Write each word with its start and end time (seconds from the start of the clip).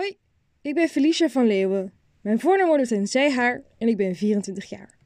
Hoi, 0.00 0.18
ik 0.60 0.74
ben 0.74 0.88
Felicia 0.88 1.28
van 1.28 1.46
Leeuwen. 1.46 1.92
Mijn 2.20 2.40
voornaam 2.40 2.66
wordt 2.66 2.90
een 2.90 3.06
zijhaar 3.06 3.62
en 3.78 3.88
ik 3.88 3.96
ben 3.96 4.14
24 4.14 4.68
jaar. 4.68 4.98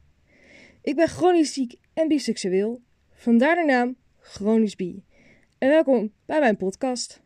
Ik 0.82 0.96
ben 0.96 1.08
chronisch 1.08 1.52
ziek 1.52 1.74
en 1.94 2.08
biseksueel, 2.08 2.82
vandaar 3.10 3.54
de 3.56 3.64
naam 3.64 3.96
Chronisch 4.18 4.76
Bi. 4.76 5.04
En 5.58 5.68
welkom 5.68 6.12
bij 6.26 6.40
mijn 6.40 6.56
podcast. 6.56 7.22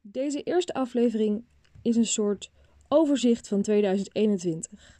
Deze 0.00 0.42
eerste 0.42 0.74
aflevering 0.74 1.44
is 1.82 1.96
een 1.96 2.06
soort 2.06 2.50
overzicht 2.88 3.48
van 3.48 3.62
2021. 3.62 4.99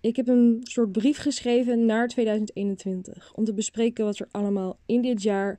Ik 0.00 0.16
heb 0.16 0.28
een 0.28 0.60
soort 0.62 0.92
brief 0.92 1.18
geschreven 1.18 1.86
naar 1.86 2.08
2021 2.08 3.32
om 3.34 3.44
te 3.44 3.54
bespreken 3.54 4.04
wat 4.04 4.18
er 4.18 4.28
allemaal 4.30 4.78
in 4.86 5.02
dit 5.02 5.22
jaar 5.22 5.58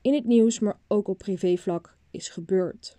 in 0.00 0.14
het 0.14 0.24
nieuws, 0.24 0.58
maar 0.58 0.80
ook 0.88 1.08
op 1.08 1.18
privévlak 1.18 1.96
is 2.10 2.28
gebeurd. 2.28 2.98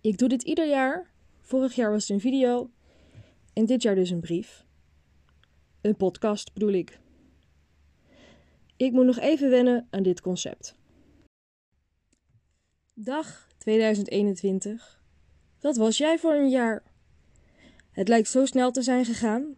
Ik 0.00 0.18
doe 0.18 0.28
dit 0.28 0.42
ieder 0.42 0.68
jaar. 0.68 1.10
Vorig 1.40 1.74
jaar 1.74 1.90
was 1.90 2.02
het 2.02 2.10
een 2.10 2.20
video 2.20 2.70
en 3.52 3.66
dit 3.66 3.82
jaar 3.82 3.94
dus 3.94 4.10
een 4.10 4.20
brief. 4.20 4.64
Een 5.80 5.96
podcast 5.96 6.52
bedoel 6.52 6.72
ik. 6.72 6.98
Ik 8.76 8.92
moet 8.92 9.06
nog 9.06 9.18
even 9.18 9.50
wennen 9.50 9.86
aan 9.90 10.02
dit 10.02 10.20
concept. 10.20 10.76
Dag 12.94 13.48
2021. 13.58 15.02
Wat 15.60 15.76
was 15.76 15.98
jij 15.98 16.18
voor 16.18 16.34
een 16.34 16.50
jaar? 16.50 16.82
Het 17.90 18.08
lijkt 18.08 18.28
zo 18.28 18.46
snel 18.46 18.70
te 18.70 18.82
zijn 18.82 19.04
gegaan. 19.04 19.56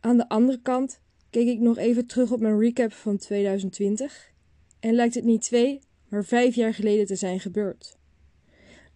Aan 0.00 0.16
de 0.16 0.28
andere 0.28 0.60
kant 0.62 1.00
keek 1.30 1.48
ik 1.48 1.60
nog 1.60 1.78
even 1.78 2.06
terug 2.06 2.32
op 2.32 2.40
mijn 2.40 2.58
recap 2.58 2.92
van 2.92 3.16
2020 3.16 4.32
en 4.80 4.94
lijkt 4.94 5.14
het 5.14 5.24
niet 5.24 5.42
twee, 5.42 5.80
maar 6.08 6.24
vijf 6.24 6.54
jaar 6.54 6.74
geleden 6.74 7.06
te 7.06 7.16
zijn 7.16 7.40
gebeurd. 7.40 7.96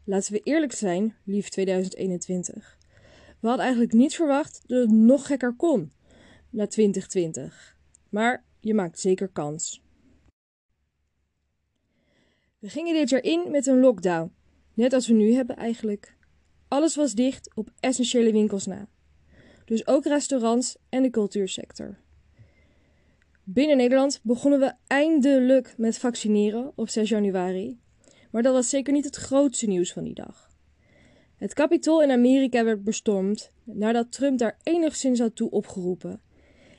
Laten 0.04 0.32
we 0.32 0.40
eerlijk 0.40 0.72
zijn, 0.72 1.14
lief 1.24 1.48
2021. 1.48 2.78
We 3.40 3.46
hadden 3.46 3.64
eigenlijk 3.64 3.94
niet 3.94 4.14
verwacht 4.14 4.62
dat 4.66 4.80
het 4.80 4.90
nog 4.90 5.26
gekker 5.26 5.54
kon 5.54 5.92
na 6.50 6.66
2020. 6.66 7.76
Maar 8.08 8.44
je 8.60 8.74
maakt 8.74 9.00
zeker 9.00 9.28
kans. 9.28 9.82
We 12.58 12.68
gingen 12.68 12.94
dit 12.94 13.08
jaar 13.08 13.22
in 13.22 13.50
met 13.50 13.66
een 13.66 13.80
lockdown, 13.80 14.32
net 14.74 14.92
als 14.92 15.06
we 15.06 15.14
nu 15.14 15.32
hebben 15.32 15.56
eigenlijk. 15.56 16.16
Alles 16.68 16.96
was 16.96 17.14
dicht 17.14 17.54
op 17.54 17.70
essentiële 17.80 18.32
winkels 18.32 18.66
na. 18.66 18.88
Dus 19.70 19.86
ook 19.86 20.04
restaurants 20.04 20.76
en 20.88 21.02
de 21.02 21.10
cultuursector. 21.10 21.96
Binnen 23.44 23.76
Nederland 23.76 24.20
begonnen 24.22 24.60
we 24.60 24.72
eindelijk 24.86 25.74
met 25.76 25.98
vaccineren 25.98 26.72
op 26.74 26.88
6 26.88 27.08
januari. 27.08 27.78
Maar 28.30 28.42
dat 28.42 28.52
was 28.52 28.68
zeker 28.68 28.92
niet 28.92 29.04
het 29.04 29.16
grootste 29.16 29.66
nieuws 29.66 29.92
van 29.92 30.04
die 30.04 30.14
dag. 30.14 30.50
Het 31.36 31.54
kapitool 31.54 32.02
in 32.02 32.10
Amerika 32.10 32.64
werd 32.64 32.84
bestormd 32.84 33.52
nadat 33.64 34.12
Trump 34.12 34.38
daar 34.38 34.58
enigszins 34.62 35.18
had 35.18 35.36
toe 35.36 35.50
opgeroepen. 35.50 36.20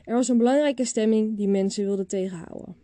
Er 0.03 0.16
was 0.16 0.28
een 0.28 0.38
belangrijke 0.38 0.86
stemming 0.86 1.38
die 1.38 1.48
mensen 1.48 1.86
wilden 1.86 2.08
tegenhouden. 2.08 2.76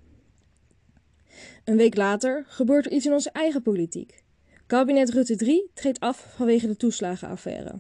Een 1.63 1.77
week 1.77 1.95
later 1.95 2.45
gebeurt 2.47 2.85
er 2.85 2.91
iets 2.91 3.05
in 3.05 3.13
onze 3.13 3.31
eigen 3.31 3.61
politiek. 3.61 4.23
Kabinet 4.67 5.09
Rutte 5.09 5.35
3 5.35 5.69
treedt 5.73 5.99
af 5.99 6.33
vanwege 6.35 6.67
de 6.67 6.77
toeslagenaffaire. 6.77 7.79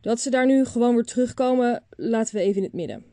Dat 0.00 0.20
ze 0.20 0.30
daar 0.30 0.46
nu 0.46 0.64
gewoon 0.64 0.94
weer 0.94 1.04
terugkomen, 1.04 1.84
laten 1.90 2.34
we 2.34 2.40
even 2.40 2.56
in 2.56 2.62
het 2.62 2.72
midden. 2.72 3.04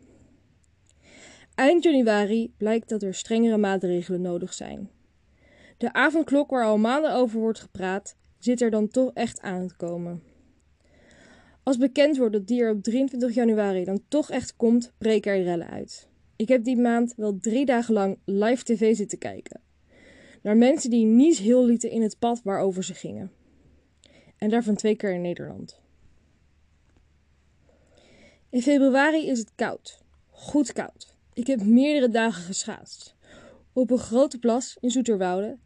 Eind 1.55 1.83
januari 1.83 2.53
blijkt 2.57 2.89
dat 2.89 3.03
er 3.03 3.13
strengere 3.13 3.57
maatregelen 3.57 4.21
nodig 4.21 4.53
zijn. 4.53 4.89
De 5.77 5.93
avondklok 5.93 6.49
waar 6.49 6.65
al 6.65 6.77
maanden 6.77 7.13
over 7.13 7.39
wordt 7.39 7.59
gepraat, 7.59 8.15
zit 8.39 8.61
er 8.61 8.69
dan 8.69 8.87
toch 8.87 9.11
echt 9.13 9.41
aan 9.41 9.67
te 9.67 9.75
komen. 9.75 10.23
Als 11.63 11.77
bekend 11.77 12.17
wordt 12.17 12.33
dat 12.33 12.47
die 12.47 12.61
er 12.61 12.71
op 12.71 12.83
23 12.83 13.33
januari 13.33 13.83
dan 13.83 14.01
toch 14.07 14.29
echt 14.29 14.55
komt, 14.55 14.93
breken 14.97 15.31
er 15.31 15.43
rellen 15.43 15.69
uit. 15.69 16.07
Ik 16.35 16.47
heb 16.47 16.63
die 16.63 16.77
maand 16.77 17.13
wel 17.15 17.37
drie 17.39 17.65
dagen 17.65 17.93
lang 17.93 18.17
live 18.25 18.63
tv 18.63 18.95
zitten 18.95 19.17
kijken. 19.17 19.61
Naar 20.41 20.57
mensen 20.57 20.89
die 20.89 21.05
niet 21.05 21.37
heel 21.37 21.65
lieten 21.65 21.89
in 21.89 22.01
het 22.01 22.19
pad 22.19 22.41
waarover 22.43 22.83
ze 22.83 22.93
gingen. 22.93 23.31
En 24.37 24.49
daarvan 24.49 24.75
twee 24.75 24.95
keer 24.95 25.13
in 25.13 25.21
Nederland. 25.21 25.81
In 28.49 28.61
februari 28.61 29.27
is 29.27 29.39
het 29.39 29.51
koud. 29.55 30.01
Goed 30.29 30.73
koud. 30.73 31.15
Ik 31.33 31.47
heb 31.47 31.63
meerdere 31.63 32.09
dagen 32.09 32.43
geschaatst. 32.43 33.15
Op 33.73 33.91
een 33.91 33.97
grote 33.97 34.39
plas 34.39 34.77
in 34.79 34.91
Zoeterwoude, 34.91 35.57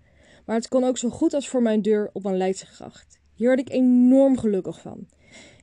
maar 0.45 0.55
het 0.55 0.67
kon 0.67 0.83
ook 0.83 0.97
zo 0.97 1.09
goed 1.09 1.33
als 1.33 1.49
voor 1.49 1.61
mijn 1.61 1.81
deur 1.81 2.09
op 2.13 2.25
een 2.25 2.37
Leidse 2.37 2.65
gracht. 2.65 3.19
Hier 3.33 3.47
werd 3.47 3.59
ik 3.59 3.69
enorm 3.69 4.37
gelukkig 4.37 4.81
van. 4.81 5.07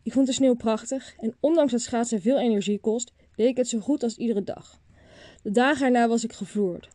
Ik 0.03 0.13
vond 0.13 0.27
de 0.27 0.33
sneeuw 0.33 0.55
prachtig 0.55 1.15
en 1.17 1.37
ondanks 1.41 1.73
dat 1.73 1.81
schaatsen 1.81 2.21
veel 2.21 2.39
energie 2.39 2.79
kost, 2.79 3.13
deed 3.35 3.49
ik 3.49 3.57
het 3.57 3.69
zo 3.69 3.79
goed 3.79 4.03
als 4.03 4.17
iedere 4.17 4.45
dag. 4.45 4.81
De 5.43 5.51
dagen 5.51 5.87
erna 5.87 6.09
was 6.09 6.25
ik 6.25 6.33
gevloerd. 6.33 6.89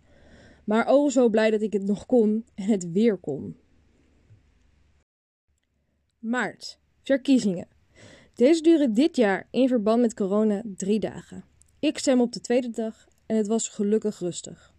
Maar 0.64 0.88
oh 0.94 1.10
zo 1.10 1.30
blij 1.30 1.52
dat 1.52 1.62
ik 1.62 1.74
het 1.74 1.84
nog 1.84 2.06
kon 2.06 2.46
en 2.56 2.64
het 2.64 2.92
weer 2.92 3.18
kon. 3.18 3.58
Maart. 6.20 6.80
Verkiezingen. 7.02 7.73
Deze 8.36 8.62
duren 8.62 8.94
dit 8.94 9.16
jaar 9.16 9.48
in 9.52 9.68
verband 9.68 10.02
met 10.02 10.14
corona 10.14 10.62
drie 10.66 11.00
dagen. 11.00 11.44
Ik 11.80 11.98
stem 11.98 12.22
op 12.22 12.32
de 12.32 12.42
tweede 12.42 12.70
dag 12.70 13.08
en 13.26 13.38
het 13.38 13.48
was 13.48 13.68
gelukkig 13.68 14.20
rustig. 14.20 14.74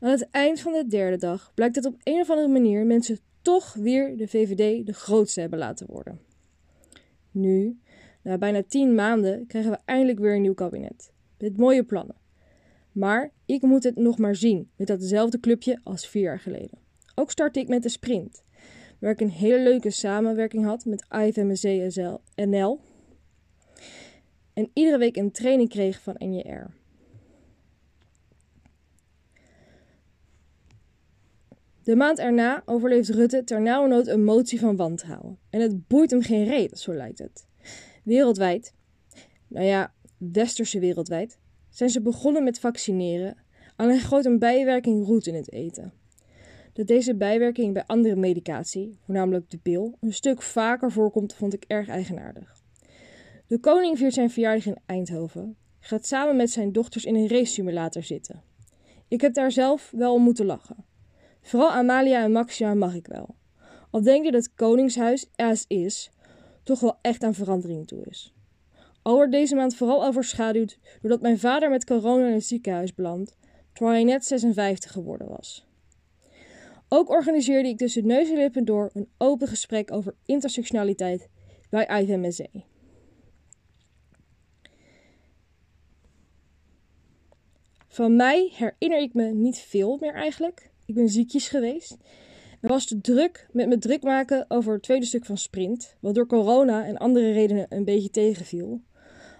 Aan 0.00 0.10
het 0.10 0.30
eind 0.30 0.60
van 0.60 0.72
de 0.72 0.86
derde 0.86 1.16
dag 1.16 1.52
blijkt 1.54 1.74
dat 1.74 1.84
op 1.84 1.96
een 2.02 2.20
of 2.20 2.30
andere 2.30 2.48
manier 2.48 2.86
mensen 2.86 3.18
toch 3.42 3.74
weer 3.74 4.16
de 4.16 4.28
VVD 4.28 4.86
de 4.86 4.92
grootste 4.92 5.40
hebben 5.40 5.58
laten 5.58 5.86
worden. 5.86 6.20
Nu, 7.30 7.78
na 8.22 8.38
bijna 8.38 8.62
tien 8.68 8.94
maanden, 8.94 9.46
krijgen 9.46 9.70
we 9.70 9.78
eindelijk 9.84 10.18
weer 10.18 10.34
een 10.34 10.42
nieuw 10.42 10.54
kabinet. 10.54 11.12
Met 11.38 11.56
mooie 11.56 11.84
plannen. 11.84 12.16
Maar 12.92 13.32
ik 13.46 13.62
moet 13.62 13.84
het 13.84 13.96
nog 13.96 14.18
maar 14.18 14.34
zien 14.34 14.70
met 14.76 14.86
datzelfde 14.86 15.40
clubje 15.40 15.80
als 15.82 16.08
vier 16.08 16.22
jaar 16.22 16.40
geleden. 16.40 16.78
Ook 17.14 17.30
startte 17.30 17.60
ik 17.60 17.68
met 17.68 17.82
de 17.82 17.88
sprint, 17.88 18.42
waar 18.98 19.10
ik 19.10 19.20
een 19.20 19.30
hele 19.30 19.62
leuke 19.62 19.90
samenwerking 19.90 20.64
had 20.64 20.84
met 20.84 21.06
IFMC 21.10 21.62
NL. 22.34 22.80
En 24.52 24.70
iedere 24.72 24.98
week 24.98 25.16
een 25.16 25.32
training 25.32 25.68
kreeg 25.68 26.00
van 26.00 26.14
NJR. 26.18 26.70
De 31.82 31.96
maand 31.96 32.18
erna 32.18 32.62
overleeft 32.64 33.08
Rutte 33.08 33.44
ternauwernood 33.44 34.06
een 34.06 34.24
motie 34.24 34.60
van 34.60 34.76
wantrouwen. 34.76 35.38
En 35.50 35.60
het 35.60 35.86
boeit 35.86 36.10
hem 36.10 36.22
geen 36.22 36.44
reden, 36.44 36.78
zo 36.78 36.94
lijkt 36.94 37.18
het. 37.18 37.46
Wereldwijd, 38.04 38.74
nou 39.48 39.66
ja, 39.66 39.92
westerse 40.16 40.78
wereldwijd, 40.78 41.38
zijn 41.70 41.90
ze 41.90 42.00
begonnen 42.00 42.44
met 42.44 42.58
vaccineren. 42.58 43.36
Alleen 43.76 44.00
gooit 44.00 44.24
een 44.24 44.38
bijwerking 44.38 45.06
roet 45.06 45.26
in 45.26 45.34
het 45.34 45.52
eten. 45.52 45.92
Dat 46.76 46.86
deze 46.86 47.14
bijwerking 47.14 47.72
bij 47.72 47.84
andere 47.86 48.16
medicatie, 48.16 48.98
voornamelijk 49.04 49.50
de 49.50 49.58
pil, 49.58 49.96
een 50.00 50.12
stuk 50.12 50.42
vaker 50.42 50.92
voorkomt, 50.92 51.34
vond 51.34 51.54
ik 51.54 51.64
erg 51.66 51.88
eigenaardig. 51.88 52.62
De 53.46 53.58
koning 53.58 53.98
viert 53.98 54.14
zijn 54.14 54.30
verjaardag 54.30 54.66
in 54.66 54.78
Eindhoven, 54.86 55.56
gaat 55.80 56.06
samen 56.06 56.36
met 56.36 56.50
zijn 56.50 56.72
dochters 56.72 57.04
in 57.04 57.14
een 57.14 57.28
race 57.28 57.52
simulator 57.52 58.02
zitten. 58.02 58.42
Ik 59.08 59.20
heb 59.20 59.34
daar 59.34 59.52
zelf 59.52 59.90
wel 59.96 60.14
om 60.14 60.22
moeten 60.22 60.46
lachen. 60.46 60.84
Vooral 61.42 61.70
Amalia 61.70 62.22
en 62.22 62.32
Maxima 62.32 62.74
mag 62.74 62.94
ik 62.94 63.06
wel. 63.06 63.34
Al 63.90 64.02
denk 64.02 64.24
je 64.24 64.30
dat 64.30 64.54
Koningshuis, 64.54 65.26
as 65.36 65.64
is, 65.68 66.10
toch 66.62 66.80
wel 66.80 66.98
echt 67.00 67.22
aan 67.22 67.34
verandering 67.34 67.86
toe 67.86 68.04
is. 68.04 68.34
Al 69.02 69.14
wordt 69.14 69.32
deze 69.32 69.54
maand 69.54 69.76
vooral 69.76 70.04
overschaduwd 70.04 70.78
doordat 71.00 71.20
mijn 71.20 71.38
vader 71.38 71.70
met 71.70 71.84
corona 71.84 72.26
in 72.26 72.34
het 72.34 72.46
ziekenhuis 72.46 72.94
belandt, 72.94 73.36
terwijl 73.72 73.96
hij 73.96 74.04
net 74.04 74.24
56 74.24 74.92
geworden 74.92 75.28
was. 75.28 75.66
Ook 76.88 77.10
organiseerde 77.10 77.68
ik 77.68 77.76
tussen 77.76 78.06
neus 78.06 78.30
en 78.30 78.36
lippen 78.36 78.64
door 78.64 78.90
een 78.92 79.08
open 79.18 79.48
gesprek 79.48 79.92
over 79.92 80.14
intersectionaliteit 80.24 81.28
bij 81.70 82.02
IVMSE. 82.02 82.48
Van 87.88 88.16
mij 88.16 88.52
herinner 88.52 89.00
ik 89.00 89.14
me 89.14 89.24
niet 89.24 89.58
veel 89.58 89.98
meer 90.00 90.14
eigenlijk. 90.14 90.70
Ik 90.84 90.94
ben 90.94 91.08
ziekjes 91.08 91.48
geweest. 91.48 91.96
En 92.60 92.68
was 92.68 92.86
te 92.86 93.00
druk 93.00 93.48
met 93.52 93.68
me 93.68 93.78
druk 93.78 94.02
maken 94.02 94.44
over 94.48 94.72
het 94.72 94.82
tweede 94.82 95.06
stuk 95.06 95.24
van 95.24 95.38
Sprint, 95.38 95.96
wat 96.00 96.14
door 96.14 96.26
corona 96.26 96.84
en 96.84 96.96
andere 96.96 97.32
redenen 97.32 97.66
een 97.68 97.84
beetje 97.84 98.10
tegenviel. 98.10 98.80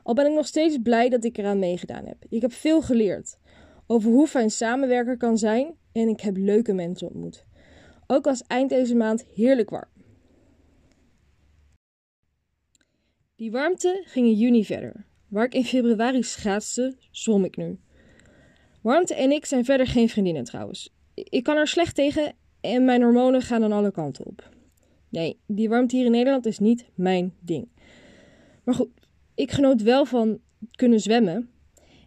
Al 0.03 0.15
ben 0.15 0.27
ik 0.27 0.33
nog 0.33 0.47
steeds 0.47 0.79
blij 0.83 1.09
dat 1.09 1.25
ik 1.25 1.39
eraan 1.39 1.59
meegedaan 1.59 2.07
heb. 2.07 2.25
Ik 2.29 2.41
heb 2.41 2.53
veel 2.53 2.83
geleerd 2.83 3.39
over 3.87 4.11
hoe 4.11 4.27
fijn 4.27 4.51
samenwerker 4.51 5.17
kan 5.17 5.39
zijn 5.39 5.75
en 5.97 6.09
ik 6.09 6.21
heb 6.21 6.37
leuke 6.37 6.73
mensen 6.73 7.09
ontmoet. 7.09 7.45
Ook 8.07 8.25
was 8.25 8.43
eind 8.47 8.71
deze 8.71 8.95
maand 8.95 9.25
heerlijk 9.35 9.71
warm. 9.71 9.89
Die 13.37 13.51
warmte 13.51 14.03
ging 14.07 14.27
in 14.27 14.35
juni 14.35 14.65
verder. 14.65 15.07
Waar 15.29 15.45
ik 15.45 15.55
in 15.55 15.65
februari 15.65 16.23
schaatste, 16.23 16.97
zwom 17.11 17.45
ik 17.45 17.57
nu. 17.57 17.79
Warmte 18.83 19.15
en 19.15 19.31
ik 19.31 19.45
zijn 19.45 19.65
verder 19.65 19.87
geen 19.87 20.09
vriendinnen 20.09 20.45
trouwens. 20.45 20.95
Ik 21.15 21.43
kan 21.43 21.57
er 21.57 21.67
slecht 21.67 21.95
tegen 21.95 22.35
en 22.61 22.85
mijn 22.85 23.03
hormonen 23.03 23.43
gaan 23.43 23.61
dan 23.61 23.73
alle 23.73 23.91
kanten 23.91 24.27
op. 24.27 24.49
Nee, 25.09 25.41
die 25.47 25.69
warmte 25.69 25.97
hier 25.97 26.05
in 26.05 26.11
Nederland 26.11 26.47
is 26.47 26.59
niet 26.59 26.87
mijn 26.95 27.35
ding. 27.41 27.69
Maar 28.65 28.75
goed, 28.75 28.91
ik 29.35 29.51
genoot 29.51 29.83
wel 29.83 30.05
van 30.05 30.41
kunnen 30.71 31.01
zwemmen 31.01 31.51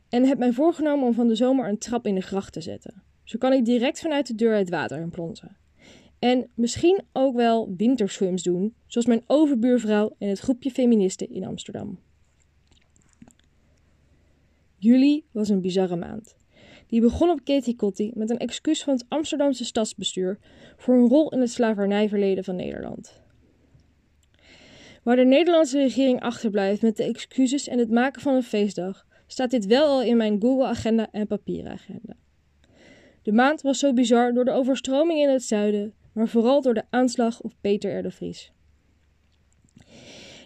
en 0.10 0.26
heb 0.26 0.38
mij 0.38 0.52
voorgenomen 0.52 1.08
om 1.08 1.14
van 1.14 1.28
de 1.28 1.36
zomer 1.36 1.70
een 1.70 1.78
trap 1.78 2.06
in 2.06 2.16
de 2.16 2.22
gracht 2.22 2.54
te 2.54 2.62
zetten. 2.62 3.09
Zo 3.30 3.38
kan 3.38 3.54
ik 3.54 3.66
direct 3.66 4.00
vanuit 4.00 4.28
de 4.28 4.36
deur 4.36 4.56
het 4.56 4.70
water 4.70 5.00
in 5.00 5.10
plonzen. 5.10 5.58
En 6.20 6.50
misschien 6.54 7.02
ook 7.14 7.36
wel 7.36 7.74
winterswims 7.78 8.44
doen, 8.44 8.74
zoals 8.88 9.08
mijn 9.08 9.24
overbuurvrouw 9.28 10.16
en 10.18 10.30
het 10.30 10.40
groepje 10.40 10.72
feministen 10.72 11.30
in 11.30 11.46
Amsterdam. 11.46 12.00
Juli 14.78 15.24
was 15.32 15.50
een 15.50 15.62
bizarre 15.62 15.96
maand. 15.96 16.36
Die 16.88 17.02
begon 17.02 17.30
op 17.30 17.44
Katie 17.44 17.76
Kotti 17.76 18.12
met 18.14 18.30
een 18.30 18.38
excuus 18.38 18.84
van 18.84 18.94
het 18.94 19.06
Amsterdamse 19.08 19.66
stadsbestuur 19.66 20.40
voor 20.78 20.96
een 20.96 21.08
rol 21.08 21.32
in 21.32 21.40
het 21.40 21.52
slavernijverleden 21.52 22.44
van 22.44 22.56
Nederland. 22.56 23.22
Waar 25.04 25.16
de 25.16 25.26
Nederlandse 25.26 25.78
regering 25.78 26.22
achterblijft 26.22 26.82
met 26.82 26.98
de 26.98 27.04
excuses 27.04 27.68
en 27.68 27.80
het 27.80 27.92
maken 27.92 28.22
van 28.22 28.34
een 28.34 28.44
feestdag, 28.44 29.06
staat 29.28 29.52
dit 29.52 29.66
wel 29.66 29.88
al 29.88 30.02
in 30.02 30.18
mijn 30.18 30.42
Google-agenda 30.42 31.08
en 31.12 31.28
papieren 31.28 31.72
agenda. 31.72 32.16
De 33.24 33.32
maand 33.32 33.62
was 33.62 33.80
zo 33.80 33.94
bizar 33.94 34.34
door 34.34 34.46
de 34.46 34.52
overstroming 34.52 35.20
in 35.20 35.30
het 35.30 35.44
zuiden, 35.44 35.94
maar 36.14 36.28
vooral 36.28 36.62
door 36.62 36.74
de 36.74 36.84
aanslag 36.90 37.42
op 37.42 37.54
Peter 37.62 38.06
R. 38.06 38.12
Vries. 38.12 38.52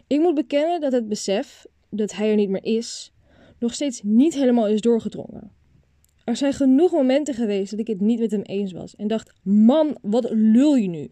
Ik 0.07 0.19
moet 0.19 0.35
bekennen 0.35 0.81
dat 0.81 0.91
het 0.91 1.07
besef 1.07 1.65
dat 1.89 2.13
hij 2.13 2.29
er 2.29 2.35
niet 2.35 2.49
meer 2.49 2.65
is, 2.65 3.13
nog 3.59 3.73
steeds 3.73 4.01
niet 4.03 4.33
helemaal 4.33 4.67
is 4.67 4.81
doorgedrongen. 4.81 5.51
Er 6.23 6.35
zijn 6.35 6.53
genoeg 6.53 6.91
momenten 6.91 7.33
geweest 7.33 7.71
dat 7.71 7.79
ik 7.79 7.87
het 7.87 8.01
niet 8.01 8.19
met 8.19 8.31
hem 8.31 8.41
eens 8.41 8.71
was 8.71 8.95
en 8.95 9.07
dacht: 9.07 9.33
man, 9.41 9.97
wat 10.01 10.29
lul 10.31 10.75
je 10.75 10.87
nu? 10.87 11.11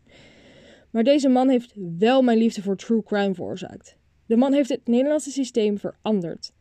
Maar 0.90 1.04
deze 1.04 1.30
man 1.30 1.50
heeft 1.50 1.74
wel 1.98 2.22
mijn 2.22 2.38
liefde 2.38 2.62
voor 2.62 2.75
true 2.75 3.04
crime 3.04 3.34
veroorzaakt. 3.34 3.98
De 4.25 4.36
man 4.36 4.54
heeft 4.54 4.69
het 4.69 4.88
Nederlandse 4.88 5.31
systeem 5.31 5.78
veranderd 5.78 6.52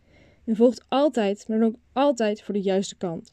en 0.45 0.57
volgt 0.57 0.85
altijd, 0.89 1.49
maar 1.49 1.63
ook 1.63 1.75
altijd 1.93 2.43
voor 2.43 2.55
de 2.55 2.61
juiste 2.61 2.97
kant. 2.97 3.33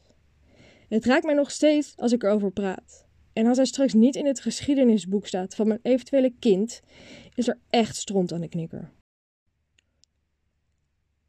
Het 0.88 1.04
raakt 1.04 1.24
mij 1.24 1.34
nog 1.34 1.50
steeds 1.50 1.96
als 1.96 2.12
ik 2.12 2.22
erover 2.22 2.50
praat. 2.50 3.06
En 3.32 3.46
als 3.46 3.56
hij 3.56 3.66
straks 3.66 3.92
niet 3.92 4.16
in 4.16 4.26
het 4.26 4.40
geschiedenisboek 4.40 5.26
staat 5.26 5.54
van 5.54 5.68
mijn 5.68 5.80
eventuele 5.82 6.32
kind, 6.38 6.80
is 7.34 7.48
er 7.48 7.58
echt 7.70 7.96
stront 7.96 8.32
aan 8.32 8.40
de 8.40 8.48
knikker. 8.48 8.92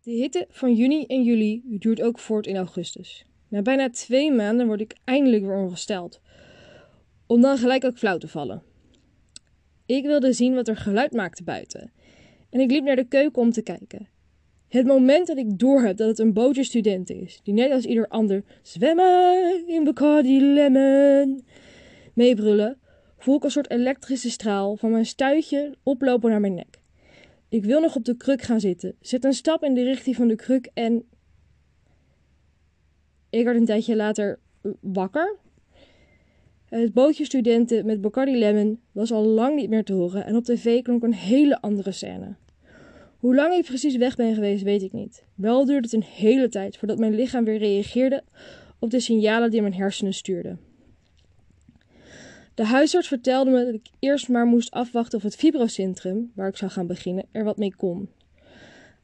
De 0.01 0.11
hitte 0.11 0.45
van 0.49 0.73
juni 0.73 1.05
en 1.05 1.23
juli 1.23 1.61
duurt 1.65 2.01
ook 2.01 2.19
voort 2.19 2.47
in 2.47 2.55
augustus. 2.55 3.25
Na 3.47 3.61
bijna 3.61 3.89
twee 3.89 4.31
maanden 4.31 4.67
word 4.67 4.81
ik 4.81 4.95
eindelijk 5.03 5.43
weer 5.43 5.57
ongesteld, 5.57 6.21
om 7.27 7.41
dan 7.41 7.57
gelijk 7.57 7.83
ook 7.83 7.97
flauw 7.97 8.17
te 8.17 8.27
vallen. 8.27 8.63
Ik 9.85 10.05
wilde 10.05 10.33
zien 10.33 10.53
wat 10.53 10.67
er 10.67 10.77
geluid 10.77 11.11
maakte 11.11 11.43
buiten, 11.43 11.91
en 12.49 12.59
ik 12.59 12.71
liep 12.71 12.83
naar 12.83 12.95
de 12.95 13.07
keuken 13.07 13.41
om 13.41 13.51
te 13.51 13.61
kijken. 13.61 14.07
Het 14.69 14.85
moment 14.85 15.27
dat 15.27 15.37
ik 15.37 15.59
doorheb 15.59 15.97
dat 15.97 16.07
het 16.07 16.19
een 16.19 16.33
bootje 16.33 16.63
student 16.63 17.09
is, 17.09 17.39
die 17.43 17.53
net 17.53 17.71
als 17.71 17.85
ieder 17.85 18.07
ander 18.07 18.43
zwemmen 18.61 19.67
in 19.67 19.83
Bacardi 19.83 20.41
Lemon 20.41 21.43
meebrullen, 22.13 22.77
voel 23.17 23.35
ik 23.35 23.43
een 23.43 23.51
soort 23.51 23.69
elektrische 23.69 24.29
straal 24.29 24.75
van 24.75 24.91
mijn 24.91 25.05
stuitje 25.05 25.75
oplopen 25.83 26.29
naar 26.29 26.39
mijn 26.39 26.53
nek. 26.53 26.81
Ik 27.49 27.65
wil 27.65 27.81
nog 27.81 27.95
op 27.95 28.05
de 28.05 28.17
kruk 28.17 28.41
gaan 28.41 28.59
zitten, 28.59 28.95
zet 29.01 29.25
een 29.25 29.33
stap 29.33 29.63
in 29.63 29.73
de 29.73 29.83
richting 29.83 30.15
van 30.15 30.27
de 30.27 30.35
kruk 30.35 30.69
en. 30.73 31.03
Ik 33.29 33.43
werd 33.43 33.57
een 33.57 33.65
tijdje 33.65 33.95
later 33.95 34.39
wakker. 34.79 35.37
Het 36.65 36.93
bootje 36.93 37.25
studenten 37.25 37.85
met 37.85 38.01
Bacardi 38.01 38.37
Lemon 38.37 38.79
was 38.91 39.11
al 39.11 39.23
lang 39.23 39.55
niet 39.55 39.69
meer 39.69 39.83
te 39.83 39.93
horen 39.93 40.25
en 40.25 40.35
op 40.35 40.43
tv 40.43 40.81
klonk 40.81 41.03
een 41.03 41.13
hele 41.13 41.61
andere 41.61 41.91
scène. 41.91 42.35
Hoe 43.19 43.35
lang 43.35 43.53
ik 43.53 43.65
precies 43.65 43.95
weg 43.95 44.15
ben 44.15 44.33
geweest, 44.33 44.63
weet 44.63 44.81
ik 44.81 44.91
niet. 44.91 45.23
Wel 45.35 45.65
duurde 45.65 45.87
het 45.87 45.93
een 45.93 46.13
hele 46.15 46.49
tijd 46.49 46.77
voordat 46.77 46.97
mijn 46.97 47.15
lichaam 47.15 47.43
weer 47.43 47.57
reageerde 47.57 48.23
op 48.79 48.89
de 48.89 48.99
signalen 48.99 49.51
die 49.51 49.61
mijn 49.61 49.73
hersenen 49.73 50.13
stuurden. 50.13 50.59
De 52.53 52.65
huisarts 52.65 53.07
vertelde 53.07 53.51
me 53.51 53.65
dat 53.65 53.73
ik 53.73 53.87
eerst 53.99 54.29
maar 54.29 54.45
moest 54.45 54.71
afwachten 54.71 55.17
of 55.17 55.23
het 55.23 55.35
fibrocentrum, 55.35 56.31
waar 56.35 56.47
ik 56.47 56.57
zou 56.57 56.71
gaan 56.71 56.87
beginnen, 56.87 57.25
er 57.31 57.43
wat 57.43 57.57
mee 57.57 57.75
kon. 57.75 58.09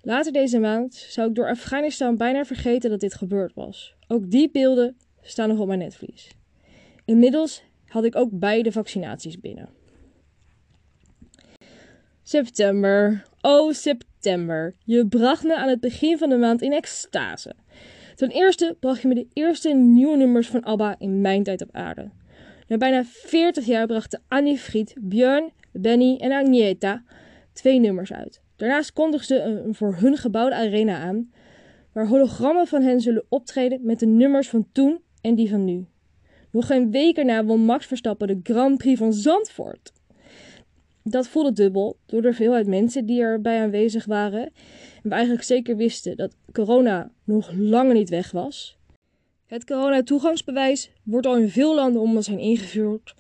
Later 0.02 0.32
deze 0.32 0.60
maand 0.60 0.94
zou 0.94 1.30
ik 1.30 1.36
door 1.36 1.50
Afghanistan 1.50 2.18
bijna 2.18 2.46
vergeten 2.46 2.90
dat 2.90 3.00
dit 3.00 3.14
gebeurd 3.14 3.54
was. 3.54 3.96
Ook 4.08 4.32
die 4.32 4.50
beelden 4.52 4.98
staan 5.22 5.50
nog 5.50 5.60
op 5.60 5.68
mijn 5.68 5.80
netvlies. 5.80 6.30
Inmiddels 7.06 7.64
had 7.86 8.04
ik 8.04 8.16
ook 8.16 8.30
beide 8.32 8.72
vaccinaties 8.72 9.40
binnen. 9.40 9.70
September. 12.24 13.24
Oh, 13.48 13.72
september. 13.74 14.76
Je 14.84 15.08
bracht 15.08 15.44
me 15.44 15.56
aan 15.56 15.70
het 15.70 15.80
begin 15.80 16.18
van 16.18 16.30
de 16.30 16.38
maand 16.38 16.62
in 16.62 16.74
extase. 16.74 17.54
Ten 18.16 18.30
eerste 18.30 18.78
bracht 18.80 19.02
je 19.02 19.08
me 19.08 19.14
de 19.14 19.28
eerste 19.34 19.74
nieuwe 19.74 20.18
nummers 20.18 20.48
van 20.48 20.64
ABBA 20.64 20.96
in 20.98 21.22
mijn 21.22 21.44
tijd 21.44 21.62
op 21.62 21.70
aarde. 21.72 22.10
Na 22.68 22.78
bijna 22.78 23.04
40 23.06 23.66
jaar 23.66 23.88
brachten 23.88 24.22
Annie 24.28 24.58
Fried, 24.58 24.96
Björn, 25.00 25.52
Benny 25.72 26.18
en 26.18 26.32
Agneta 26.32 27.04
twee 27.54 27.80
nummers 27.80 28.14
uit. 28.14 28.42
Daarnaast 28.56 28.94
kondigden 28.94 29.38
ze 29.38 29.44
een 29.44 29.76
voor 29.76 29.96
hun 29.96 30.18
gebouwde 30.18 30.56
arena 30.56 30.98
aan, 30.98 31.32
waar 31.94 32.08
hologrammen 32.08 32.68
van 32.68 32.82
hen 32.82 33.02
zullen 33.02 33.26
optreden 33.30 33.80
met 33.84 34.00
de 34.00 34.08
nummers 34.08 34.50
van 34.50 34.68
toen 34.72 35.02
en 35.22 35.36
die 35.36 35.50
van 35.50 35.66
nu. 35.66 35.86
Nog 36.52 36.68
geen 36.68 36.92
week 36.92 37.18
erna 37.18 37.46
won 37.46 37.60
Max 37.60 37.86
Verstappen 37.86 38.28
de 38.28 38.40
Grand 38.44 38.78
Prix 38.78 39.00
van 39.00 39.14
Zandvoort. 39.14 39.94
Dat 41.10 41.28
voelde 41.28 41.54
dubbel 41.54 41.98
door 42.06 42.22
de 42.22 42.34
veelheid 42.34 42.68
mensen 42.68 43.06
die 43.06 43.22
erbij 43.22 43.62
aanwezig 43.62 44.06
waren. 44.06 44.44
En 44.44 44.52
we 45.02 45.10
eigenlijk 45.10 45.44
zeker 45.44 45.76
wisten 45.76 46.18
dat 46.18 46.36
corona 46.52 47.12
nog 47.24 47.52
lang 47.52 47.94
niet 47.94 48.10
weg 48.10 48.32
was. 48.32 48.78
Het 49.46 49.66
corona-toegangsbewijs 49.66 50.92
wordt 51.04 51.28
al 51.28 51.38
in 51.38 51.50
veel 51.50 51.76
landen 51.76 52.02
om 52.02 52.16
ons 52.16 52.28
heen 52.28 52.40
ingevoerd. 52.40 53.14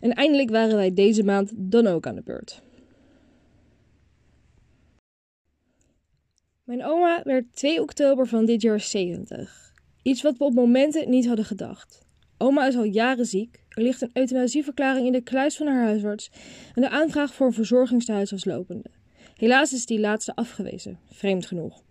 En 0.00 0.12
eindelijk 0.12 0.50
waren 0.50 0.76
wij 0.76 0.94
deze 0.94 1.22
maand 1.22 1.52
dan 1.54 1.86
ook 1.86 2.06
aan 2.06 2.14
de 2.14 2.22
beurt. 2.22 2.62
Mijn 6.64 6.84
oma 6.84 7.20
werd 7.24 7.44
2 7.54 7.80
oktober 7.80 8.26
van 8.26 8.44
dit 8.44 8.62
jaar 8.62 8.80
70. 8.80 9.72
Iets 10.02 10.22
wat 10.22 10.36
we 10.36 10.44
op 10.44 10.54
momenten 10.54 11.10
niet 11.10 11.26
hadden 11.26 11.44
gedacht. 11.44 12.00
Oma 12.38 12.66
is 12.66 12.76
al 12.76 12.84
jaren 12.84 13.26
ziek. 13.26 13.61
Er 13.74 13.82
ligt 13.82 14.02
een 14.02 14.10
euthanasieverklaring 14.12 15.06
in 15.06 15.12
de 15.12 15.20
kluis 15.20 15.56
van 15.56 15.66
haar 15.66 15.82
huisarts 15.82 16.30
en 16.74 16.82
de 16.82 16.88
aanvraag 16.88 17.34
voor 17.34 17.46
een 17.46 17.52
verzorgingstehuis 17.52 18.30
was 18.30 18.44
lopende. 18.44 18.90
Helaas 19.36 19.72
is 19.72 19.86
die 19.86 20.00
laatste 20.00 20.34
afgewezen, 20.34 20.98
vreemd 21.10 21.46
genoeg. 21.46 21.82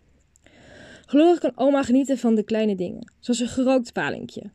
Gelukkig 1.06 1.40
kan 1.40 1.52
oma 1.56 1.84
genieten 1.84 2.18
van 2.18 2.36
de 2.36 2.44
kleine 2.44 2.76
dingen, 2.76 3.12
zoals 3.20 3.40
een 3.40 3.48
gerookt 3.48 3.94
palinkje. 3.94 4.52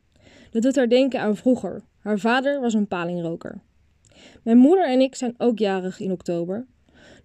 Dat 0.51 0.61
doet 0.61 0.75
haar 0.75 0.89
denken 0.89 1.19
aan 1.19 1.37
vroeger. 1.37 1.83
Haar 1.99 2.19
vader 2.19 2.61
was 2.61 2.73
een 2.73 2.87
palingroker. 2.87 3.61
Mijn 4.43 4.57
moeder 4.57 4.87
en 4.87 4.99
ik 4.99 5.15
zijn 5.15 5.33
ook 5.37 5.59
jarig 5.59 5.99
in 5.99 6.11
oktober, 6.11 6.65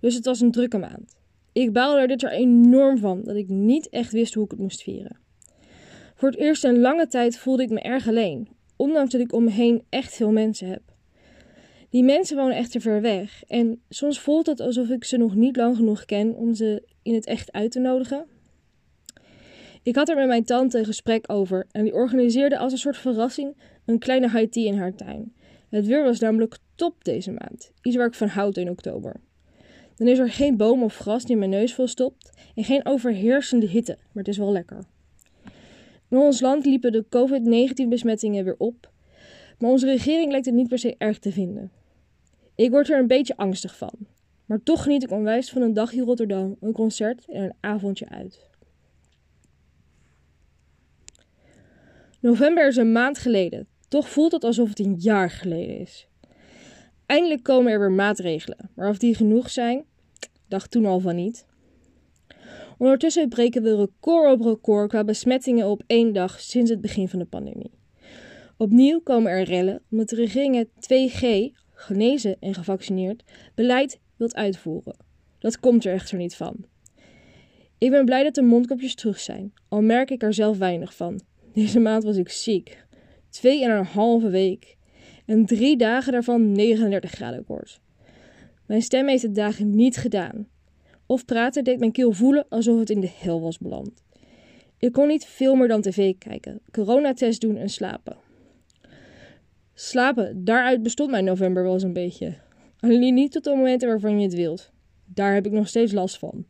dus 0.01 0.15
het 0.15 0.25
was 0.25 0.41
een 0.41 0.51
drukke 0.51 0.79
maand. 0.79 1.17
Ik 1.53 1.73
baalde 1.73 2.01
er 2.01 2.09
dit 2.09 2.21
jaar 2.21 2.33
enorm 2.33 2.99
van 2.99 3.23
dat 3.25 3.37
ik 3.37 3.49
niet 3.49 3.89
echt 3.89 4.13
wist 4.13 4.35
hoe 4.35 4.45
ik 4.45 4.51
het 4.51 4.61
moest 4.61 4.83
vieren. 4.83 5.19
Voor 6.15 6.31
het 6.31 6.39
eerst 6.39 6.65
in 6.65 6.79
lange 6.79 7.07
tijd 7.07 7.39
voelde 7.39 7.63
ik 7.63 7.71
me 7.71 7.81
erg 7.81 8.09
alleen, 8.09 8.49
ondanks 8.83 9.13
dat 9.13 9.21
ik 9.21 9.33
om 9.33 9.45
me 9.45 9.51
heen 9.51 9.83
echt 9.89 10.15
veel 10.15 10.31
mensen 10.31 10.69
heb. 10.69 10.83
Die 11.91 12.05
mensen 12.05 12.37
wonen 12.37 12.57
echter 12.57 12.81
ver 12.81 13.01
weg 13.01 13.43
en 13.47 13.83
soms 13.89 14.21
voelt 14.21 14.47
het 14.47 14.61
alsof 14.61 14.89
ik 14.89 15.05
ze 15.05 15.17
nog 15.17 15.35
niet 15.35 15.57
lang 15.57 15.77
genoeg 15.77 16.05
ken 16.05 16.35
om 16.35 16.55
ze 16.55 16.83
in 17.03 17.15
het 17.15 17.27
echt 17.27 17.53
uit 17.53 17.71
te 17.71 17.79
nodigen. 17.79 18.27
Ik 19.83 19.95
had 19.95 20.09
er 20.09 20.17
met 20.17 20.27
mijn 20.27 20.45
tante 20.45 20.79
een 20.79 20.85
gesprek 20.85 21.33
over 21.33 21.67
en 21.71 21.83
die 21.83 21.95
organiseerde 21.95 22.59
als 22.59 22.73
een 22.73 22.79
soort 22.79 22.97
verrassing 22.97 23.57
een 23.85 23.99
kleine 23.99 24.31
high 24.31 24.51
tea 24.51 24.67
in 24.67 24.79
haar 24.79 24.95
tuin. 24.95 25.35
Het 25.71 25.87
weer 25.87 26.03
was 26.03 26.19
namelijk 26.19 26.59
top 26.75 27.05
deze 27.05 27.31
maand, 27.31 27.73
iets 27.83 27.97
waar 27.97 28.07
ik 28.07 28.15
van 28.15 28.29
houd 28.29 28.57
in 28.57 28.71
oktober. 28.71 29.21
Dan 29.97 30.09
is 30.09 30.19
er 30.19 30.31
geen 30.31 30.57
boom 30.57 30.83
of 30.83 30.97
gras 30.97 31.25
die 31.25 31.37
mijn 31.37 31.51
neus 31.51 31.75
vol 31.75 31.87
stopt 31.87 32.31
en 32.55 32.65
geen 32.65 32.87
overheersende 32.87 33.67
hitte, 33.67 33.97
maar 33.97 34.25
het 34.25 34.29
is 34.29 34.39
wel 34.39 34.53
lekker. 34.53 34.85
In 36.13 36.19
ons 36.19 36.41
land 36.41 36.65
liepen 36.65 36.93
de 36.93 37.05
COVID-19-besmettingen 37.09 38.45
weer 38.45 38.55
op, 38.59 38.91
maar 39.59 39.71
onze 39.71 39.87
regering 39.87 40.31
lijkt 40.31 40.47
het 40.47 40.55
niet 40.55 40.69
per 40.69 40.79
se 40.79 40.95
erg 40.99 41.19
te 41.19 41.33
vinden. 41.33 41.73
Ik 42.55 42.71
word 42.71 42.91
er 42.91 42.99
een 42.99 43.07
beetje 43.07 43.37
angstig 43.37 43.77
van, 43.77 43.93
maar 44.47 44.63
toch 44.63 44.83
geniet 44.83 45.03
ik 45.03 45.11
onwijs 45.11 45.51
van 45.51 45.63
een 45.63 45.73
dagje 45.73 46.03
Rotterdam, 46.03 46.57
een 46.61 46.73
concert 46.73 47.25
en 47.29 47.43
een 47.43 47.55
avondje 47.61 48.09
uit. 48.09 48.47
November 52.21 52.67
is 52.67 52.77
een 52.77 52.93
maand 52.93 53.19
geleden, 53.19 53.67
toch 53.89 54.09
voelt 54.09 54.33
het 54.33 54.45
alsof 54.45 54.69
het 54.69 54.79
een 54.79 54.97
jaar 54.99 55.31
geleden 55.31 55.79
is. 55.79 56.09
Eindelijk 57.07 57.43
komen 57.43 57.73
er 57.73 57.79
weer 57.79 57.93
maatregelen, 57.93 58.71
maar 58.75 58.89
of 58.89 58.99
die 58.99 59.15
genoeg 59.15 59.51
zijn, 59.51 59.85
dacht 60.49 60.71
toen 60.71 60.87
al 60.87 61.01
van 61.01 61.17
niet. 61.17 61.47
Ondertussen 62.79 63.29
breken 63.29 63.63
we 63.63 63.77
record 63.77 64.33
op 64.33 64.41
record 64.41 64.89
qua 64.89 65.05
besmettingen 65.05 65.67
op 65.67 65.83
één 65.87 66.13
dag 66.13 66.41
sinds 66.41 66.71
het 66.71 66.81
begin 66.81 67.09
van 67.09 67.19
de 67.19 67.25
pandemie. 67.25 67.71
Opnieuw 68.57 69.01
komen 69.01 69.33
er 69.33 69.43
rellen 69.43 69.83
omdat 69.91 70.09
de 70.09 70.17
regering 70.17 70.57
het 70.57 70.69
2G, 70.69 71.53
genezen 71.71 72.37
en 72.41 72.55
gevaccineerd, 72.55 73.23
beleid 73.55 74.01
wilt 74.17 74.35
uitvoeren. 74.35 74.97
Dat 75.39 75.61
komt 75.61 75.85
er 75.85 75.93
echter 75.93 76.19
niet 76.19 76.35
van. 76.35 76.57
Ik 77.79 77.91
ben 77.91 78.05
blij 78.05 78.23
dat 78.23 78.35
de 78.35 78.43
mondkapjes 78.43 78.95
terug 78.95 79.21
zijn, 79.21 79.53
al 79.69 79.83
merk 79.83 80.11
ik 80.11 80.23
er 80.23 80.35
zelf 80.35 80.59
weinig 80.59 80.95
van. 80.95 81.21
Deze 81.53 81.81
maand 81.81 82.05
was 82.05 82.17
ik 82.17 82.29
ziek. 82.29 82.85
Twee 83.31 83.65
en 83.65 83.71
een 83.71 83.85
halve 83.85 84.29
week. 84.29 84.77
En 85.27 85.47
drie 85.47 85.77
dagen 85.77 86.13
daarvan 86.13 86.53
39 86.53 87.11
graden 87.11 87.45
koorts. 87.45 87.81
Mijn 88.67 88.83
stem 88.83 89.09
heeft 89.09 89.23
het 89.23 89.35
dagen 89.35 89.71
niet 89.71 89.97
gedaan. 89.97 90.47
Of 91.13 91.25
praten 91.25 91.65
deed 91.65 91.79
mijn 91.79 91.93
keel 91.93 92.13
voelen 92.13 92.47
alsof 92.49 92.79
het 92.79 92.91
in 92.91 93.01
de 93.01 93.11
hel 93.19 93.41
was 93.41 93.59
beland. 93.59 93.91
Ik 94.79 94.93
kon 94.93 95.07
niet 95.07 95.25
veel 95.25 95.55
meer 95.55 95.69
dan 95.69 95.81
tv 95.81 96.15
kijken, 96.19 96.61
coronatest 96.71 97.41
doen 97.41 97.57
en 97.57 97.69
slapen. 97.69 98.17
Slapen, 99.75 100.45
daaruit 100.45 100.83
bestond 100.83 101.11
mijn 101.11 101.25
november 101.25 101.63
wel 101.63 101.73
eens 101.73 101.83
een 101.83 101.93
beetje. 101.93 102.35
Alleen 102.81 103.15
niet 103.15 103.33
tot 103.33 103.45
de 103.45 103.51
momenten 103.51 103.89
waarvan 103.89 104.19
je 104.19 104.25
het 104.25 104.35
wilt. 104.35 104.71
Daar 105.05 105.35
heb 105.35 105.47
ik 105.47 105.53
nog 105.53 105.69
steeds 105.69 105.93
last 105.93 106.19
van. 106.19 106.47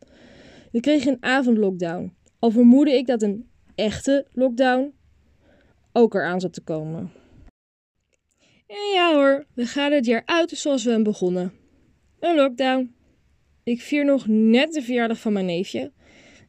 We 0.71 0.79
kregen 0.79 1.11
een 1.11 1.23
avondlockdown. 1.23 2.13
Al 2.39 2.51
vermoedde 2.51 2.91
ik 2.91 3.07
dat 3.07 3.21
een 3.21 3.49
echte 3.75 4.27
lockdown 4.31 4.93
ook 5.91 6.13
eraan 6.13 6.41
zat 6.41 6.53
te 6.53 6.61
komen. 6.61 7.11
En 8.67 8.93
ja 8.93 9.13
hoor, 9.13 9.45
we 9.53 9.65
gaan 9.65 9.91
het 9.91 10.05
jaar 10.05 10.23
uit 10.25 10.49
zoals 10.49 10.83
we 10.83 10.91
hem 10.91 11.03
begonnen. 11.03 11.53
Een 12.19 12.35
lockdown. 12.35 13.01
Ik 13.63 13.81
vier 13.81 14.05
nog 14.05 14.27
net 14.27 14.73
de 14.73 14.81
verjaardag 14.81 15.19
van 15.19 15.33
mijn 15.33 15.45
neefje. 15.45 15.91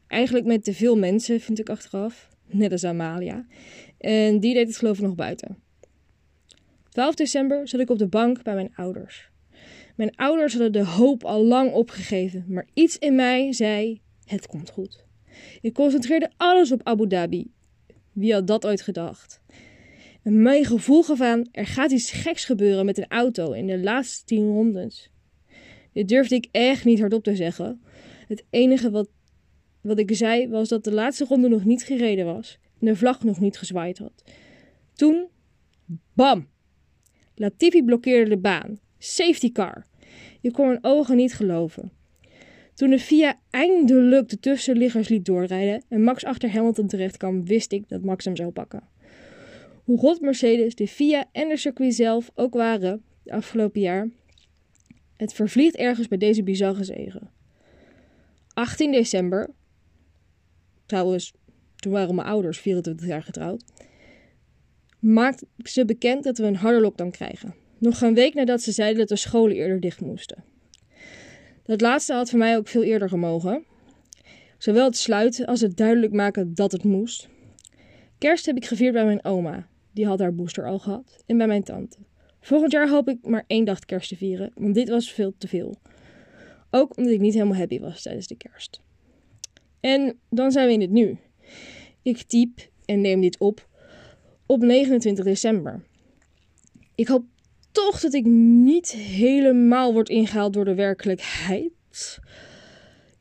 Eigenlijk 0.07 0.47
met 0.47 0.65
te 0.65 0.75
veel 0.75 0.97
mensen, 0.97 1.41
vind 1.41 1.59
ik 1.59 1.69
achteraf. 1.69 2.29
Net 2.47 2.73
als 2.73 2.85
Amalia. 2.85 3.47
En 3.99 4.41
die 4.41 4.55
deed 4.55 4.67
het 4.67 4.77
geloof 4.77 4.97
ik 4.97 5.05
nog 5.05 5.15
buiten. 5.15 5.63
12 6.89 7.15
december 7.15 7.69
zat 7.69 7.81
ik 7.81 7.91
op 7.91 7.99
de 7.99 8.07
bank 8.07 8.43
bij 8.43 8.55
mijn 8.55 8.75
ouders. 8.75 9.31
Mijn 9.97 10.17
ouders 10.17 10.53
hadden 10.53 10.73
de 10.73 10.85
hoop 10.85 11.25
al 11.25 11.45
lang 11.45 11.73
opgegeven, 11.73 12.45
maar 12.49 12.67
iets 12.75 12.99
in 12.99 13.15
mij 13.15 13.53
zei: 13.53 14.01
het 14.25 14.47
komt 14.47 14.71
goed. 14.71 15.05
Ik 15.61 15.75
concentreerde 15.75 16.31
alles 16.37 16.73
op 16.73 16.81
Abu 16.83 17.07
Dhabi. 17.07 17.53
Wie 18.13 18.33
had 18.33 18.47
dat 18.47 18.67
ooit 18.67 18.83
gedacht? 18.83 19.41
Mijn 20.23 20.65
gevoel 20.65 21.03
gaf 21.03 21.21
aan: 21.21 21.49
er 21.53 21.67
gaat 21.67 21.91
iets 21.91 22.11
geks 22.11 22.45
gebeuren 22.45 22.85
met 22.85 22.99
een 22.99 23.09
auto 23.09 23.53
in 23.53 23.67
de 23.67 23.79
laatste 23.79 24.25
tien 24.25 24.47
rondes. 24.47 25.11
Dit 25.95 26.09
durfde 26.09 26.35
ik 26.35 26.49
echt 26.51 26.85
niet 26.85 27.01
hardop 27.01 27.25
te 27.25 27.37
zeggen. 27.37 27.83
Het 28.29 28.45
enige 28.51 28.91
wat, 28.91 29.09
wat 29.81 29.99
ik 29.99 30.17
zei 30.17 30.49
was 30.49 30.69
dat 30.69 30.85
de 30.85 30.93
laatste 30.93 31.25
ronde 31.25 31.49
nog 31.49 31.65
niet 31.65 31.83
gereden 31.83 32.25
was 32.25 32.59
en 32.81 32.87
de 32.87 32.97
vlag 32.97 33.23
nog 33.23 33.41
niet 33.41 33.59
gezwaaid 33.59 33.99
had. 33.99 34.25
Toen, 34.93 35.29
bam! 36.13 36.49
Latifi 37.35 37.85
blokkeerde 37.85 38.31
de 38.31 38.39
baan. 38.39 38.79
Safety 38.99 39.53
car. 39.53 39.87
Ik 40.41 40.53
kon 40.53 40.67
mijn 40.67 40.85
ogen 40.85 41.17
niet 41.17 41.35
geloven. 41.35 41.93
Toen 42.75 42.91
de 42.91 42.99
FIA 42.99 43.41
eindelijk 43.51 44.29
de 44.29 44.39
tussenliggers 44.39 45.09
liet 45.09 45.25
doorrijden 45.25 45.85
en 45.89 46.03
Max 46.03 46.25
achter 46.25 46.51
Hamilton 46.53 46.87
terecht 46.87 47.17
kwam, 47.17 47.45
wist 47.45 47.73
ik 47.73 47.89
dat 47.89 48.03
Max 48.03 48.25
hem 48.25 48.37
zou 48.37 48.51
pakken. 48.51 48.83
Hoe 49.85 49.99
rot 49.99 50.21
Mercedes, 50.21 50.75
de 50.75 50.89
FIA 50.89 51.25
en 51.33 51.49
de 51.49 51.57
circuit 51.57 51.95
zelf 51.95 52.31
ook 52.35 52.55
waren 52.55 53.03
de 53.23 53.33
afgelopen 53.33 53.81
jaar, 53.81 54.09
het 55.17 55.33
vervliegt 55.33 55.77
ergens 55.77 56.09
bij 56.09 56.19
deze 56.19 56.43
bizarre 56.43 56.85
zegen. 56.85 57.31
18 58.55 58.93
december, 58.93 59.51
trouwens, 60.87 61.35
toen 61.77 61.93
waren 61.93 62.15
mijn 62.15 62.29
ouders 62.29 62.59
24 62.59 63.07
jaar 63.07 63.23
getrouwd, 63.23 63.65
maakte 64.99 65.47
ze 65.63 65.85
bekend 65.85 66.25
dat 66.25 66.39
we 66.39 66.45
een 66.45 66.57
harde 66.57 66.81
lockdown 66.81 67.11
krijgen. 67.11 67.55
Nog 67.79 68.01
een 68.01 68.15
week 68.15 68.35
nadat 68.35 68.63
ze 68.63 68.73
zeiden 68.73 68.99
dat 68.99 69.09
de 69.09 69.17
scholen 69.17 69.57
eerder 69.57 69.81
dicht 69.81 70.01
moesten. 70.01 70.45
Dat 71.65 71.81
laatste 71.81 72.13
had 72.13 72.31
voor 72.31 72.39
mij 72.39 72.57
ook 72.57 72.69
veel 72.69 72.83
eerder 72.83 73.09
gemogen. 73.09 73.65
Zowel 74.59 74.85
het 74.85 74.97
sluiten 74.97 75.47
als 75.47 75.61
het 75.61 75.77
duidelijk 75.77 76.13
maken 76.13 76.55
dat 76.55 76.73
het 76.73 76.85
moest. 76.85 77.29
Kerst 78.19 78.47
heb 78.47 78.57
ik 78.57 78.67
gevierd 78.67 78.93
bij 78.93 79.05
mijn 79.05 79.25
oma, 79.25 79.69
die 79.93 80.07
had 80.07 80.19
haar 80.19 80.35
booster 80.35 80.67
al 80.67 80.79
gehad, 80.79 81.23
en 81.27 81.37
bij 81.39 81.47
mijn 81.47 81.63
tante. 81.63 81.99
Volgend 82.45 82.73
jaar 82.73 82.89
hoop 82.89 83.09
ik 83.09 83.27
maar 83.27 83.45
één 83.47 83.65
dag 83.65 83.79
kerst 83.79 84.09
te 84.09 84.17
vieren, 84.17 84.51
want 84.55 84.75
dit 84.75 84.89
was 84.89 85.13
veel 85.13 85.35
te 85.39 85.49
veel. 85.49 85.77
Ook 86.71 86.97
omdat 86.97 87.13
ik 87.13 87.21
niet 87.21 87.35
helemaal 87.35 87.59
happy 87.59 87.81
was 87.81 88.03
tijdens 88.03 88.27
de 88.27 88.37
kerst. 88.37 88.81
En 89.81 90.19
dan 90.31 90.53
zijn 90.53 90.67
we 90.67 90.73
in 90.73 90.81
het 90.81 90.91
nu. 90.91 91.19
Ik 92.03 92.23
typ 92.23 92.69
en 92.85 93.01
neem 93.01 93.21
dit 93.21 93.39
op 93.39 93.69
op 94.47 94.61
29 94.61 95.25
december. 95.25 95.85
Ik 96.95 97.09
hoop 97.09 97.25
toch 97.73 98.01
dat 98.01 98.15
ik 98.15 98.25
niet 98.25 98.93
helemaal 98.93 99.93
word 99.93 100.09
ingehaald 100.09 100.53
door 100.53 100.65
de 100.65 100.75
werkelijkheid. 100.75 102.19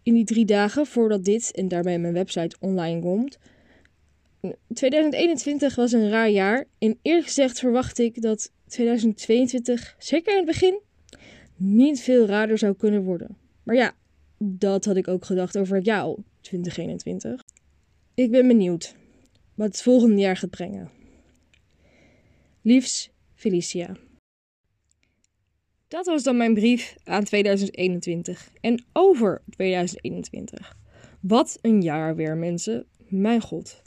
In 0.03 0.13
die 0.13 0.25
drie 0.25 0.45
dagen 0.45 0.85
voordat 0.85 1.25
dit 1.25 1.51
en 1.51 1.67
daarbij 1.67 1.99
mijn 1.99 2.13
website 2.13 2.55
online 2.59 3.01
komt. 3.01 3.37
2021 4.73 5.75
was 5.75 5.91
een 5.91 6.09
raar 6.09 6.29
jaar. 6.29 6.65
En 6.77 6.99
eerlijk 7.01 7.25
gezegd 7.25 7.59
verwacht 7.59 7.99
ik 7.99 8.21
dat 8.21 8.51
2022, 8.73 9.95
zeker 9.97 10.31
in 10.31 10.37
het 10.37 10.45
begin, 10.45 10.79
niet 11.55 12.01
veel 12.01 12.25
raarder 12.25 12.57
zou 12.57 12.73
kunnen 12.73 13.03
worden. 13.03 13.37
Maar 13.63 13.75
ja, 13.75 13.95
dat 14.37 14.85
had 14.85 14.95
ik 14.95 15.07
ook 15.07 15.25
gedacht 15.25 15.57
over 15.57 15.75
het 15.75 15.85
jaar 15.85 16.15
2021. 16.41 17.41
Ik 18.13 18.31
ben 18.31 18.47
benieuwd 18.47 18.95
wat 19.55 19.67
het 19.67 19.81
volgende 19.81 20.21
jaar 20.21 20.37
gaat 20.37 20.49
brengen. 20.49 20.89
Liefs, 22.61 23.09
Felicia. 23.35 23.95
Dat 25.87 26.05
was 26.05 26.23
dan 26.23 26.37
mijn 26.37 26.53
brief 26.53 26.95
aan 27.03 27.23
2021 27.23 28.51
en 28.61 28.83
over 28.93 29.41
2021. 29.49 30.75
Wat 31.19 31.57
een 31.61 31.81
jaar 31.81 32.15
weer, 32.15 32.37
mensen. 32.37 32.85
Mijn 33.07 33.41
god. 33.41 33.81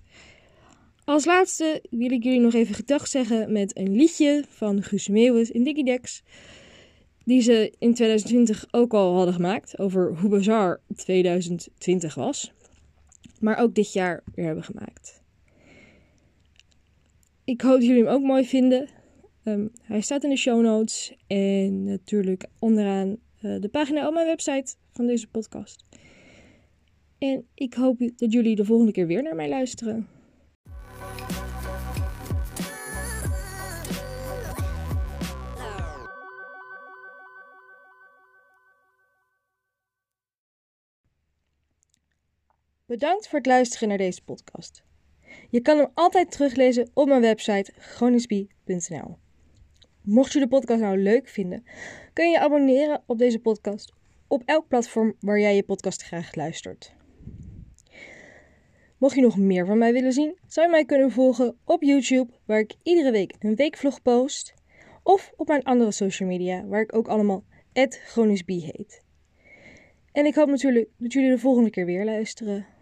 Als 1.07 1.25
laatste 1.25 1.83
wil 1.91 2.11
ik 2.11 2.23
jullie 2.23 2.41
nog 2.41 2.55
even 2.55 2.75
gedag 2.75 3.07
zeggen 3.07 3.53
met 3.53 3.77
een 3.77 3.97
liedje 3.97 4.45
van 4.49 4.83
Guus 4.83 5.09
Meeuwis 5.09 5.51
in 5.51 5.63
Digidex. 5.63 6.23
Die 7.25 7.41
ze 7.41 7.73
in 7.79 7.95
2020 7.95 8.67
ook 8.71 8.95
al 8.95 9.15
hadden 9.15 9.35
gemaakt 9.35 9.79
over 9.79 10.19
hoe 10.19 10.31
bizar 10.31 10.81
2020 10.95 12.15
was. 12.15 12.53
Maar 13.41 13.59
ook 13.59 13.75
dit 13.75 13.93
jaar 13.93 14.23
weer 14.35 14.45
hebben 14.47 14.65
gemaakt. 14.65 15.23
Ik 17.45 17.61
hoop 17.61 17.73
dat 17.73 17.87
jullie 17.87 18.05
hem 18.05 18.13
ook 18.13 18.23
mooi 18.23 18.47
vinden. 18.47 18.89
Um, 19.45 19.71
hij 19.83 20.01
staat 20.01 20.25
in 20.25 20.31
de 20.31 20.37
show 20.37 20.63
notes 20.63 21.17
en 21.27 21.85
natuurlijk 21.85 22.47
onderaan 22.59 23.09
uh, 23.09 23.61
de 23.61 23.69
pagina 23.69 24.07
op 24.07 24.15
mijn 24.15 24.27
website 24.27 24.75
van 24.91 25.07
deze 25.07 25.29
podcast. 25.29 25.85
En 27.19 27.47
ik 27.55 27.75
hoop 27.75 27.99
dat 28.17 28.33
jullie 28.33 28.57
de 28.57 28.65
volgende 28.65 28.93
keer 28.93 29.07
weer 29.07 29.23
naar 29.23 29.35
mij 29.35 29.49
luisteren. 29.49 30.16
Bedankt 42.87 43.29
voor 43.29 43.39
het 43.39 43.47
luisteren 43.47 43.89
naar 43.89 43.99
deze 43.99 44.25
podcast. 44.25 44.83
Je 45.51 45.61
kan 45.61 45.79
hem 45.79 45.91
altijd 45.95 46.31
teruglezen 46.31 46.91
op 46.95 47.09
mijn 47.09 47.21
website 47.21 47.73
chronischbie.nl. 47.79 49.19
Mocht 50.03 50.33
je 50.33 50.39
de 50.39 50.49
podcast 50.49 50.81
nou 50.81 50.99
leuk 50.99 51.29
vinden, 51.29 51.65
kun 52.13 52.31
je 52.31 52.41
abonneren 52.41 53.03
op 53.07 53.19
deze 53.19 53.39
podcast 53.39 53.93
op 54.29 54.43
elk 54.45 54.69
platform 54.69 55.15
waar 55.21 55.41
jij 55.41 55.57
je 55.57 55.63
podcast 55.63 56.03
graag 56.03 56.35
luistert. 56.35 56.95
Mocht 58.99 59.15
je 59.15 59.21
nog 59.21 59.37
meer 59.37 59.67
van 59.67 59.79
mij 59.79 59.93
willen 59.93 60.13
zien, 60.13 60.39
zou 60.47 60.67
je 60.67 60.73
mij 60.73 60.85
kunnen 60.85 61.11
volgen 61.11 61.57
op 61.65 61.83
YouTube, 61.83 62.33
waar 62.45 62.61
ik 62.61 62.75
iedere 62.83 63.11
week 63.11 63.35
een 63.39 63.55
weekvlog 63.55 64.03
post, 64.03 64.55
of 65.03 65.33
op 65.37 65.49
mijn 65.49 65.63
andere 65.63 65.93
social 65.93 66.29
media, 66.29 66.67
waar 66.67 66.81
ik 66.81 66.95
ook 66.95 67.09
allemaal 67.09 67.45
@chronischbie 67.89 68.71
heet. 68.73 69.03
En 70.13 70.27
ik 70.27 70.35
hoop 70.35 70.49
natuurlijk 70.49 70.89
dat 70.97 71.13
jullie 71.13 71.31
de 71.31 71.39
volgende 71.39 71.71
keer 71.71 71.87
weer 71.87 72.05
luisteren. 72.05 72.76